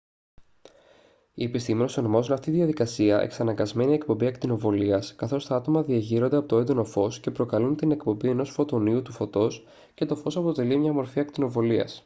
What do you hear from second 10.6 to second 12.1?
μια μορφή ακτινοβολίας